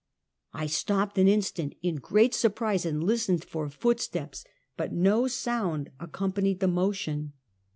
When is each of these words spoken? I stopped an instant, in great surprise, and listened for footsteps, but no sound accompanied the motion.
I 0.51 0.65
stopped 0.65 1.19
an 1.19 1.27
instant, 1.27 1.75
in 1.83 1.97
great 1.97 2.33
surprise, 2.33 2.87
and 2.87 3.03
listened 3.03 3.43
for 3.43 3.69
footsteps, 3.69 4.43
but 4.75 4.91
no 4.91 5.27
sound 5.27 5.91
accompanied 5.99 6.59
the 6.59 6.67
motion. 6.67 7.33